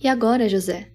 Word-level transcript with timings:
E 0.00 0.06
agora, 0.06 0.48
José? 0.48 0.92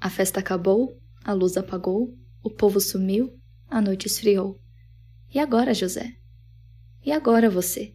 A 0.00 0.08
festa 0.08 0.40
acabou, 0.40 0.98
a 1.22 1.34
luz 1.34 1.58
apagou, 1.58 2.16
o 2.42 2.48
povo 2.48 2.80
sumiu, 2.80 3.38
a 3.68 3.82
noite 3.82 4.06
esfriou. 4.06 4.58
E 5.34 5.38
agora, 5.38 5.74
José? 5.74 6.16
E 7.04 7.12
agora 7.12 7.50
você? 7.50 7.94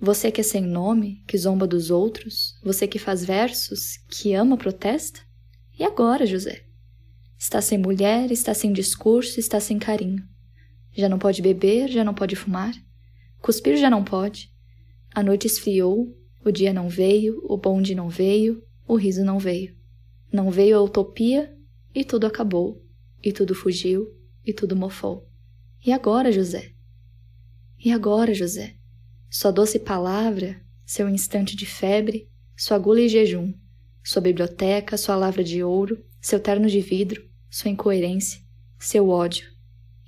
Você 0.00 0.32
que 0.32 0.40
é 0.40 0.44
sem 0.44 0.62
nome, 0.62 1.22
que 1.26 1.36
zomba 1.36 1.66
dos 1.66 1.90
outros, 1.90 2.58
você 2.64 2.88
que 2.88 2.98
faz 2.98 3.22
versos, 3.22 3.98
que 4.08 4.32
ama 4.32 4.56
protesta? 4.56 5.20
E 5.78 5.84
agora, 5.84 6.24
José? 6.24 6.64
Está 7.38 7.60
sem 7.60 7.76
mulher, 7.76 8.32
está 8.32 8.54
sem 8.54 8.72
discurso, 8.72 9.38
está 9.38 9.60
sem 9.60 9.78
carinho. 9.78 10.26
Já 10.96 11.10
não 11.10 11.18
pode 11.18 11.42
beber, 11.42 11.90
já 11.90 12.02
não 12.02 12.14
pode 12.14 12.34
fumar. 12.36 12.72
Cuspir 13.42 13.76
já 13.76 13.90
não 13.90 14.02
pode. 14.02 14.50
A 15.14 15.22
noite 15.22 15.46
esfriou, 15.46 16.16
o 16.42 16.50
dia 16.50 16.72
não 16.72 16.88
veio, 16.88 17.38
o 17.44 17.58
bonde 17.58 17.94
não 17.94 18.08
veio, 18.08 18.66
o 18.88 18.96
riso 18.96 19.22
não 19.22 19.38
veio. 19.38 19.76
Não 20.32 20.50
veio 20.50 20.78
a 20.78 20.82
utopia 20.82 21.54
e 21.94 22.04
tudo 22.04 22.26
acabou, 22.26 22.82
e 23.22 23.32
tudo 23.32 23.54
fugiu, 23.54 24.12
e 24.44 24.52
tudo 24.52 24.74
mofou. 24.74 25.28
E 25.84 25.92
agora, 25.92 26.32
José? 26.32 26.72
E 27.78 27.92
agora, 27.92 28.32
José? 28.32 28.76
Sua 29.30 29.50
doce 29.50 29.78
palavra, 29.78 30.60
seu 30.86 31.08
instante 31.08 31.54
de 31.54 31.66
febre, 31.66 32.28
sua 32.56 32.78
gula 32.78 33.00
e 33.00 33.08
jejum, 33.08 33.52
sua 34.02 34.22
biblioteca, 34.22 34.96
sua 34.96 35.14
lavra 35.16 35.44
de 35.44 35.62
ouro, 35.62 36.02
seu 36.20 36.40
terno 36.40 36.68
de 36.68 36.80
vidro, 36.80 37.22
sua 37.50 37.70
incoerência, 37.70 38.40
seu 38.78 39.08
ódio. 39.10 39.46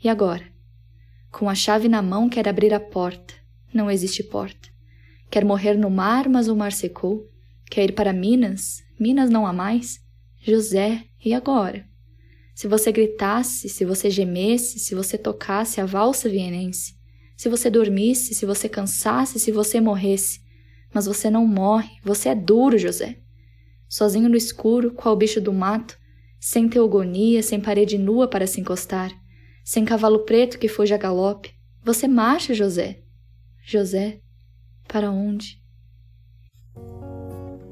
E 0.02 0.09
agora? 0.09 0.45
Com 1.30 1.48
a 1.48 1.54
chave 1.54 1.88
na 1.88 2.01
mão 2.01 2.28
quer 2.28 2.48
abrir 2.48 2.73
a 2.73 2.80
porta. 2.80 3.34
Não 3.73 3.90
existe 3.90 4.24
porta. 4.24 4.68
Quer 5.30 5.45
morrer 5.45 5.74
no 5.74 5.90
mar, 5.90 6.28
mas 6.28 6.48
o 6.48 6.56
mar 6.56 6.73
secou. 6.73 7.29
Quer 7.70 7.91
ir 7.91 7.92
para 7.92 8.12
Minas? 8.12 8.83
Minas 8.98 9.30
não 9.30 9.47
há 9.47 9.52
mais? 9.52 10.01
José, 10.42 11.05
e 11.24 11.33
agora? 11.33 11.88
Se 12.52 12.66
você 12.66 12.90
gritasse, 12.90 13.68
se 13.68 13.85
você 13.85 14.10
gemesse, 14.10 14.80
se 14.80 14.93
você 14.93 15.16
tocasse 15.16 15.80
a 15.80 15.87
valsa 15.87 16.29
vienense, 16.29 16.96
se 17.37 17.49
você 17.49 17.71
dormisse, 17.71 18.35
se 18.35 18.45
você 18.45 18.68
cansasse, 18.68 19.38
se 19.38 19.52
você 19.52 19.80
morresse, 19.80 20.40
mas 20.93 21.07
você 21.07 21.30
não 21.30 21.46
morre, 21.46 21.90
você 22.02 22.30
é 22.30 22.35
duro, 22.35 22.77
José. 22.77 23.21
Sozinho 23.88 24.29
no 24.29 24.37
escuro, 24.37 24.93
qual 24.93 25.15
bicho 25.16 25.40
do 25.40 25.52
mato, 25.52 25.96
sem 26.40 26.68
teogonia, 26.68 27.40
sem 27.40 27.60
parede 27.60 27.96
nua 27.96 28.27
para 28.27 28.49
se 28.49 28.60
encostar, 28.60 29.12
sem 29.65 29.84
cavalo 29.84 30.24
preto 30.24 30.59
que 30.59 30.66
fuja 30.66 30.96
a 30.96 30.99
galope, 30.99 31.55
você 31.84 32.09
marcha, 32.09 32.52
José. 32.52 33.05
José, 33.65 34.21
para 34.88 35.12
onde? 35.12 35.59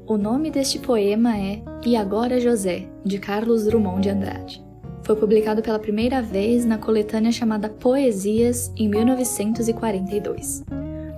O 0.09 0.17
nome 0.17 0.49
deste 0.49 0.79
poema 0.79 1.37
é 1.37 1.61
E 1.85 1.95
Agora 1.95 2.39
José, 2.39 2.87
de 3.05 3.19
Carlos 3.19 3.65
Drummond 3.65 4.01
de 4.01 4.09
Andrade. 4.09 4.65
Foi 5.03 5.15
publicado 5.15 5.61
pela 5.61 5.77
primeira 5.77 6.19
vez 6.19 6.65
na 6.65 6.79
coletânea 6.79 7.31
chamada 7.31 7.69
Poesias 7.69 8.73
em 8.75 8.89
1942. 8.89 10.63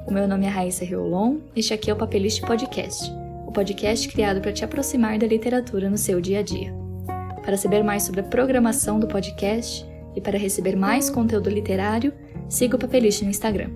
O 0.06 0.11
meu 0.11 0.28
nome 0.28 0.45
é 0.45 0.50
Raíssa 0.50 0.83
Riolon, 0.83 1.38
este 1.56 1.73
aqui 1.73 1.89
é 1.89 1.94
o 1.94 1.95
Papeliste 1.95 2.42
Podcast, 2.42 3.09
o 3.48 3.52
podcast 3.53 4.09
criado 4.09 4.42
para 4.42 4.52
te 4.52 4.66
aproximar 4.66 5.17
da 5.17 5.26
literatura 5.26 5.89
no 5.89 5.98
seu 5.98 6.20
dia 6.20 6.39
a 6.39 6.44
dia. 6.44 6.73
Para 7.45 7.55
saber 7.55 7.86
mais 7.86 8.03
sobre 8.03 8.20
a 8.20 8.26
programação 8.26 9.00
do 9.00 9.08
podcast 9.08 9.86
e 10.17 10.20
para 10.20 10.38
receber 10.38 10.76
mais 10.76 11.09
conteúdo 11.09 11.50
literário, 11.50 12.14
siga 12.50 12.76
o 12.76 12.80
Papeliste 12.80 13.23
no 13.23 13.30
Instagram. 13.30 13.70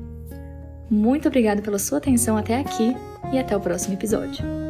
Muito 0.89 1.29
obrigada 1.29 1.61
pela 1.61 1.79
sua 1.79 1.99
atenção 1.99 2.35
até 2.35 2.59
aqui 2.59 2.93
e 3.31 3.39
até 3.39 3.55
o 3.55 3.61
próximo 3.61 3.93
episódio. 3.93 4.64